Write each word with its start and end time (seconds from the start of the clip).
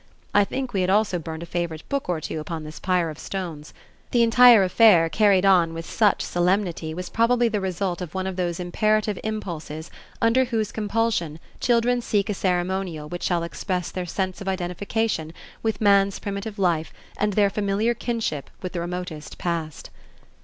I 0.33 0.45
think 0.45 0.73
we 0.73 0.81
had 0.81 0.89
also 0.89 1.19
burned 1.19 1.43
a 1.43 1.45
favorite 1.45 1.87
book 1.87 2.09
or 2.09 2.19
two 2.19 2.39
upon 2.39 2.63
this 2.63 2.79
pyre 2.79 3.11
of 3.11 3.19
stones. 3.19 3.71
The 4.09 4.23
entire 4.23 4.63
affair 4.63 5.09
carried 5.09 5.45
on 5.45 5.75
with 5.75 5.87
such 5.87 6.23
solemnity 6.23 6.91
was 6.95 7.07
probably 7.07 7.49
the 7.49 7.61
result 7.61 8.01
of 8.01 8.15
one 8.15 8.25
of 8.25 8.35
those 8.35 8.59
imperative 8.59 9.19
impulses 9.23 9.91
under 10.19 10.45
whose 10.45 10.71
compulsion 10.71 11.37
children 11.59 12.01
seek 12.01 12.31
a 12.31 12.33
ceremonial 12.33 13.09
which 13.09 13.21
shall 13.21 13.43
express 13.43 13.91
their 13.91 14.07
sense 14.07 14.41
of 14.41 14.47
identification 14.47 15.33
with 15.61 15.79
man's 15.79 16.17
primitive 16.17 16.57
life 16.57 16.91
and 17.17 17.33
their 17.33 17.51
familiar 17.51 17.93
kinship 17.93 18.49
with 18.63 18.71
the 18.71 18.79
remotest 18.79 19.37
past. 19.37 19.91